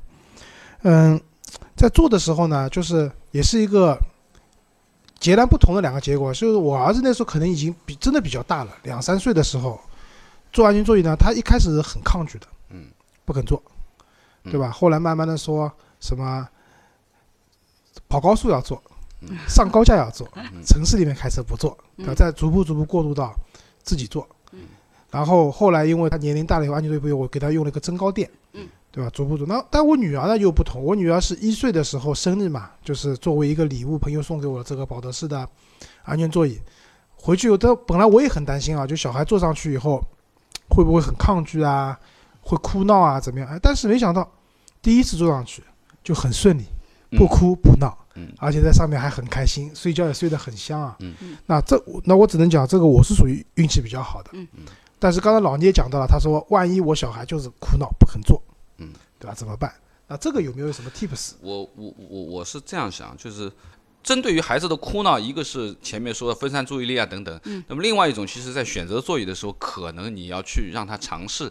[0.84, 1.20] 嗯，
[1.76, 3.98] 在做的时候呢，就是也是一个
[5.20, 9.82] 截然不同的两个结果，就是我儿子那时候可能已经比真的比较大了，两三岁的时候
[10.54, 12.86] 坐安全座椅呢，他一开始是很抗拒的，嗯，
[13.26, 13.62] 不肯坐，
[14.44, 14.70] 嗯对吧？
[14.70, 16.48] 后来慢慢的说什么
[18.08, 18.82] 跑高速要坐，
[19.22, 23.34] 嗯上高架要坐，嗯城市里面开车不坐，嗯然后再逐步逐步过渡到
[23.82, 24.28] 自己坐。
[24.52, 24.60] 嗯
[25.10, 29.10] 然后后来因为他年龄大了以后，安全座椅不用，我给他用了一个增高垫，嗯，对吧？
[29.12, 29.46] 逐步逐。
[29.46, 35.48] 那但我女儿呢又不同，我女儿是一岁的时候生日嘛，就是作为一个礼物，朋友送给我的这个保德式的
[36.04, 36.60] 安全座椅。
[37.16, 40.04] 回去有的本来我也很担心啊，就小孩坐上去以后
[40.74, 41.98] 会不会很抗拒啊，
[42.42, 43.48] 会哭闹啊，怎么样？
[43.50, 44.30] 哎，但是没想到
[44.82, 45.64] 第一次坐上去
[46.04, 46.66] 就很顺利，
[47.18, 50.96] 不哭不闹，嗯而且在上面还很开心，睡觉也睡得很香啊。
[51.00, 54.32] 嗯嗯那这那我只能讲，这个我是属于运气比较好的。
[54.34, 54.64] 嗯嗯
[55.00, 58.42] 但是刚才老聂讲到了，他说万一我小孩就是哭闹不肯坐，
[58.78, 59.34] 嗯，对吧？
[59.36, 59.72] 怎么办？
[60.08, 61.34] 那这个有没有什么 tips？
[61.42, 63.52] 我我我我是这样想，就是
[64.04, 67.63] 针对于孩子的哭闹，一个是前面说的分散注意力啊等等，嗯。
[67.68, 71.50] 那么另外一种，其实在选择座椅的时候，可能你要去让他尝试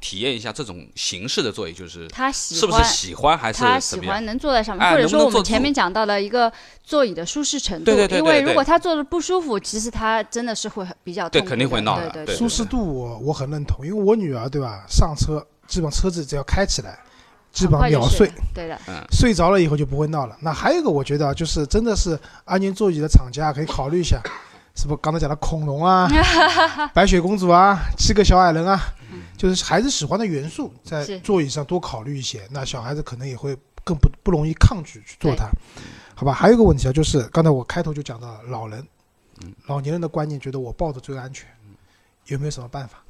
[0.00, 4.00] 体验一下这种形式的座椅，就是他喜是不是喜欢还是他喜？
[4.00, 7.84] 欢能坐在上面，哎或者说我们前面讲到的一个座椅的舒适程度。
[7.84, 16.98] 对对对对因为如果他坐的不舒服，其实他真的是会比较对肯定会闹的对舒适度我我很认同，因为我女儿对吧，上车基本车子只要开起来，
[17.52, 18.78] 基本上秒睡，对的，
[19.10, 20.36] 睡着了以后就不会闹了。
[20.40, 24.20] 那还有一个我觉得啊就是真的是安全座椅的厂家可以考虑一下，
[24.74, 26.08] 是不是刚才讲的恐龙啊、
[26.94, 28.80] 白雪公主啊、七个小矮人啊，
[29.36, 35.46] 就是孩子喜欢的元素，在座椅上多考虑一些，那小孩子可能也会更不不容易抗拒去做它，
[36.14, 36.32] 好吧？
[36.32, 38.86] 还有一个问题啊，就是刚才我开头就讲到了老人，
[39.66, 41.46] 老年人的观念觉得我抱着最安全，
[42.26, 43.02] 有没有什么办法？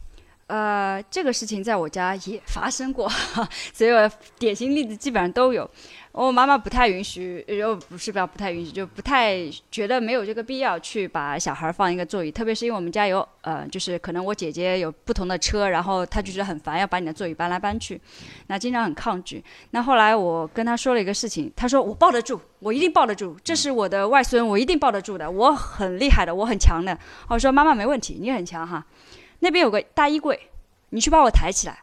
[0.52, 3.08] 呃，这个事情在我家也发生过，
[3.72, 5.66] 所以我典型例子基本上都有。
[6.12, 9.34] 我妈妈不太允许，又不是不要不太允许，就不太
[9.70, 17.98] 觉得没有这个必要去把小孩放一个座椅，特别是因为我们家有呃，就是可能我姐姐有不同的车，然后她就觉得很烦，要把你的座椅搬来搬去，
[18.48, 19.42] 那经常很抗拒。
[19.70, 26.98] 那后来我跟她说了一个事情，她说我抱得住，我一定抱得住，这是我的外孙，我一定抱得住的，我很厉害的，我很强的。
[27.28, 28.84] 我说妈妈没问题，你很强哈。
[29.42, 30.48] 那边有个大衣柜，
[30.90, 31.82] 你去把我抬起来，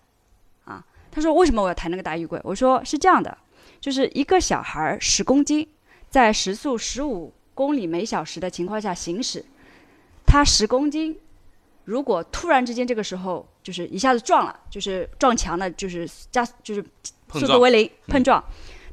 [0.66, 0.84] 啊？
[1.12, 2.40] 他说为什么我要抬那个大衣柜？
[2.44, 3.38] 我说是这样的。
[3.82, 5.66] 就是一个小孩十公斤，
[6.10, 9.46] 在时速十五公里每小时的情况下行驶，
[10.26, 11.18] 他十公斤，
[11.86, 16.84] 如果突然之间这个时候就是一下子撞了，就是撞墙了，就是加就是
[17.32, 18.44] 速度为零碰撞，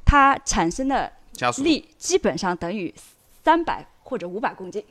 [0.04, 1.12] 它产生的
[1.58, 2.94] 力基本上等于
[3.42, 4.84] 三百或者五百公斤。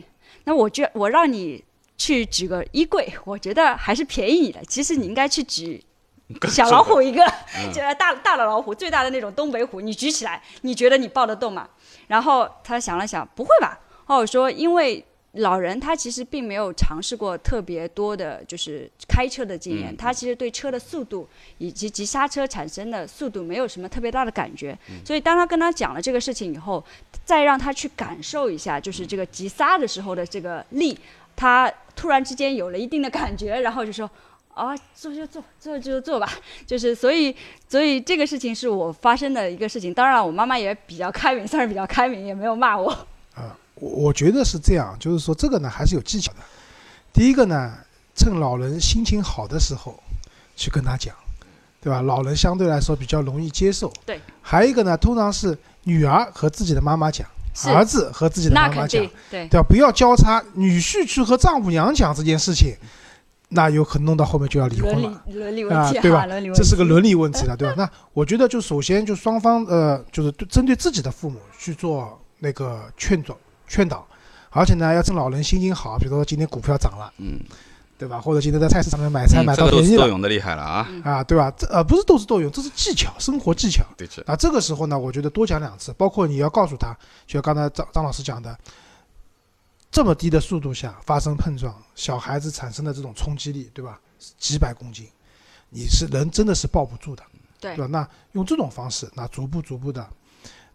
[0.44, 1.64] 那我觉我让你
[1.98, 4.64] 去举个衣柜，我觉得还是便宜你的。
[4.66, 5.84] 其实你应该去举。
[6.50, 7.24] 小老虎一个，
[7.72, 11.70] 就大大的老虎，最大的那种东北虎，你举起来，你觉得你抱得动吗？
[12.08, 13.80] 然后他想了想，不会吧？
[14.08, 21.30] 哦，我说，因为老人他其实并没有尝试过特别多的，就是开车的经验，他其实对车的速度
[21.60, 24.76] 以及急刹车产生的速度没有什么特别大的感觉。
[25.06, 26.84] 所以当他跟他讲了这个事情以后，
[27.24, 30.98] 再让他去感受一下，就是这个急刹的时候的这个力，
[31.36, 34.10] 他突然之间有了一定的感觉，然后就说。
[34.56, 36.32] 啊，做就做，做就做吧，
[36.66, 37.36] 就是所以，
[37.68, 39.94] 所以这个事情是我发生的一个事情。
[39.94, 42.90] 当然，我妈妈也比较开明，算是比较开明，也没有骂我。
[43.34, 46.40] 啊，我我觉得是这样，就是说这个呢还是有技巧的。
[47.12, 47.74] 第一个呢，
[48.16, 50.02] 趁老人心情好的时候
[50.56, 51.14] 去跟他讲，
[51.82, 52.02] 对吧？
[52.02, 53.92] 老人相对来说比较容易接受。
[54.06, 54.22] 对。
[54.42, 57.28] 还有一个呢，通常是女儿和自己的妈妈讲，
[57.68, 59.64] 儿子和自己的妈妈讲，对对吧？
[59.68, 62.76] 不要交叉，女婿去和丈母娘讲这件事情。
[63.50, 65.10] 那有可能弄到后面就要离婚了
[65.78, 66.26] 啊，对吧？
[66.54, 67.76] 这是个伦理问题了，对吧？
[67.78, 73.36] 那我觉得就首先就双方呃，就是针对自己的父母去做那个劝阻
[73.68, 74.06] 劝导，
[74.50, 77.40] 而且呢要趁老人心情好，比如说今天股票涨了，嗯，
[77.98, 78.20] 对吧？
[78.20, 81.52] 或者今天在菜市场里面买菜买到便宜了，这都是用的厉害了啊啊，对吧？
[81.58, 83.84] 这呃不是斗智斗勇，这是技巧，生活技巧。
[83.98, 86.94] 对，啊，这个时候呢，我觉得多讲两次，包括你要告诉他，
[87.26, 88.58] 就像刚才张张老师讲的。
[89.92, 93.98] 这么低的速度下发生碰撞，小孩子产生的这种冲击力，对吧？
[94.38, 95.08] 几百公斤，
[95.70, 97.24] 你是人真的是抱不住的，
[97.62, 97.88] 对吧？
[97.88, 100.06] 那用这种方式，那逐步逐步的，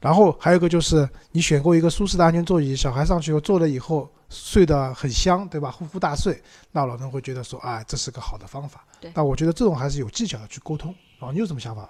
[0.00, 5.70] 然后还有一个就是你选购一个舒适的安全座椅，小孩上去后坐了以后睡得很香，对吧？
[5.70, 8.84] 呼呼大睡，那老人会觉得说，哎，这是个好的方法。
[9.00, 10.94] 对，那我觉得这种还是有技巧的去沟通。
[11.18, 11.88] 啊，你有什么想法吗？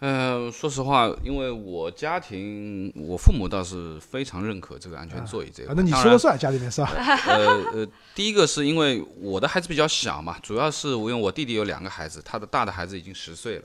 [0.00, 5.72] 嗯，说实话，因为我家庭，我父母倒是非常认可这个安全座椅这个。
[5.74, 6.92] 那你说了算，家里面是吧？
[7.26, 13.64] 呃呃，第一个是因为我的孩子比较小嘛，主要是我因为我弟弟有两个孩子，他的大的孩子已经十岁了，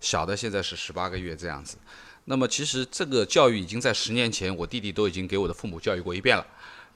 [0.00, 1.78] 小的现在是十八个月这样子。
[2.24, 6.46] 那么其实这个教育已经在十年前，我弟弟都已经给我的父母教育过一遍了。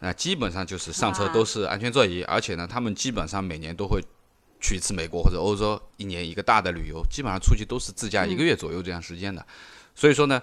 [0.00, 4.02] 那基本上就是上车都是安全座椅，而且呢，他们基本上每年都会。
[4.60, 9.44] 去一次美国或者欧洲，一年一个大的旅游，基本上出去都是自驾一个月左右这样时间的。
[9.94, 10.40] 所以说呢，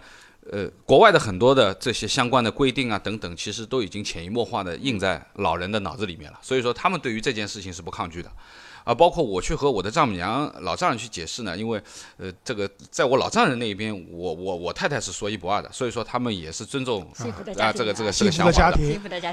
[0.51, 6.37] 呃，国外的很多的这些相关的规定啊等等，其实都已经潜移默化的印在老人的脑子里面了。
[6.43, 8.31] 所以说他们对于这件事情是不抗拒的，
[8.83, 11.81] 啊，包括我去和我的丈母娘、老丈人去解释呢，因为
[12.17, 18.77] 呃，这个在我老丈人那一边，我我我太太是说一不二的，所以说他们也是尊重啊这个这个这个想法的，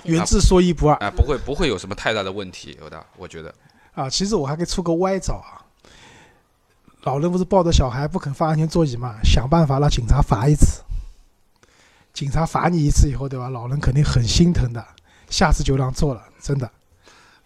[0.05, 3.55] 源自说一不二啊，不会不会有什么太大的问题，有的，我觉得。
[3.95, 5.65] 啊，其实我还可以出个歪招啊！
[7.03, 10.83] 老人不是抱着小孩不肯放安全座椅嘛，想办法让警察罚一次。
[12.13, 13.49] 警察罚你一次以后，对吧？
[13.49, 14.85] 老人肯定很心疼的，
[15.31, 16.71] 下次就让坐了，真的。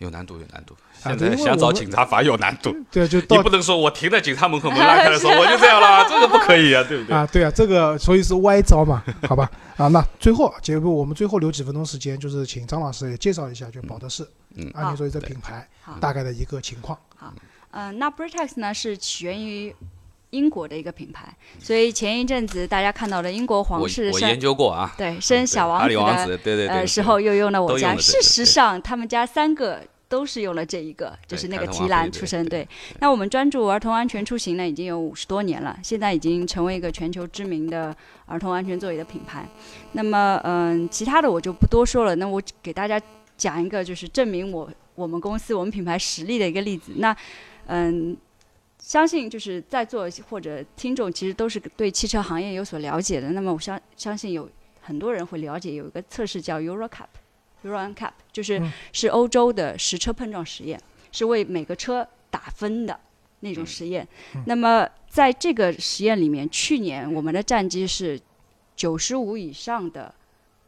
[0.03, 0.77] 有难度，有难度。
[1.03, 2.73] 现在想找警察罚有难度。
[2.91, 7.17] 对，就你不能说我停在警察门口 门拉开的时候我就这样了， 这个不可以啊，对不对？
[7.17, 9.51] 啊，对啊，这个所以是歪招嘛， 好吧？
[9.77, 14.25] 啊，那最后节目我们最后留几分钟时间，就是请张老师也介绍一下，就保德仕
[14.75, 15.67] 安全座椅这品牌
[16.01, 16.97] 大概的一个情况。
[17.17, 17.33] 好，
[17.73, 19.75] 嗯，那 Britax 呢是起源于
[20.31, 29.81] 英国的一个品牌，所以前一阵子大家看到的英国皇室，我研究过啊，对，生小王子的对对呃时候又用了我家，事实上他们家三个。
[30.13, 32.45] 都是用了这一个，就是那个提篮出身。
[32.45, 32.69] 对，
[33.01, 37.97] 那我们专注儿童安全出行呢，已经有五十多年了，现在已经成为一个全球知名的
[38.27, 39.49] 儿童安全座椅的品牌。
[39.93, 42.15] 那么，嗯，其他的我就不多说了。
[42.17, 43.01] 那我给大家
[43.39, 46.93] 讲一个，就是证明我我们公司我们品牌实力的一个例子。
[46.97, 47.17] 那，
[47.69, 48.15] 嗯，
[48.79, 53.31] 相信就是在座或者听众其实都是对汽车行业有所了解的。
[53.31, 54.47] 那么，我相相信有
[54.83, 57.07] 很多人会了解有一个测试叫 EuroCap。
[57.65, 62.99] Euro NCAP 就是是欧洲的实车碰撞实验，是为每个车打分的
[63.41, 64.07] 那种实验。
[64.47, 68.21] 那么在这个实验里面，去年我们的战机是
[68.75, 70.15] 九十五以上的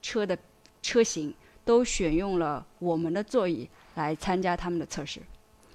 [0.03, 0.37] 车的
[0.83, 1.35] 车型
[1.65, 5.21] 都选用了我们的座椅来参加他们的测试，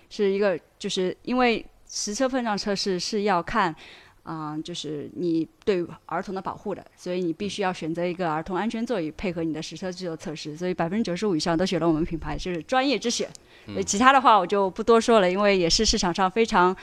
[0.09, 3.75] 是一个就是因为实车碰撞测试是要看。
[4.23, 10.55] 啊、就是你对儿童的保护的，所以你必须要选择一个儿童安全座椅配合你的实车去做测试。
[10.55, 13.29] 所以百分之九十五以上都选了我们品牌，就是专业之选。
[13.65, 16.75] 所以其他的话我就不多说了，因为也是市场上非常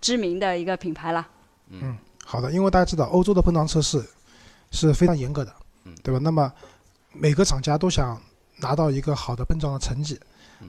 [0.00, 1.26] 知名的一个品牌了。
[1.70, 4.02] 嗯好的，因为大家知道欧洲的碰撞测试
[4.70, 5.52] 是非常严格的，
[6.02, 6.20] 对吧？
[6.22, 6.52] 那么
[7.12, 8.20] 每个厂家都想
[8.58, 10.18] 拿到一个好的碰撞的成绩，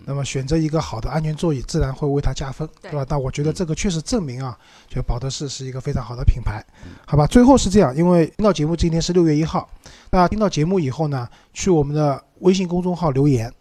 [0.06, 3.06] 那么选择一个好的安全座椅，自然会为它加分，对对吧？
[3.08, 6.64] 但我觉得这个确实证明啊，就保德士是一个非常好的品牌，
[7.06, 7.26] 好吧？
[7.28, 9.70] 最后是这样，因为听到节目今天是六月一号，
[10.12, 13.52] 那听到节目以后呢，去我们的微信公众号留言，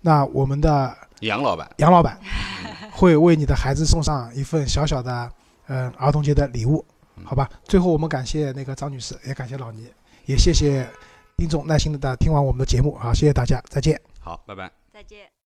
[0.00, 2.18] 那我们的杨老板，杨老板
[2.92, 5.30] 会为你的孩子送上一份小小的
[5.68, 6.84] 嗯儿童节的礼物，
[7.24, 7.48] 好吧？
[7.64, 9.86] 最后我们感谢那个张女士，也感谢老倪，
[10.26, 10.88] 也谢谢
[11.36, 14.00] 听众耐心的听完我们的节目，好，谢谢大家，再见。
[14.18, 14.70] 好，拜拜。
[14.92, 15.30] 再见。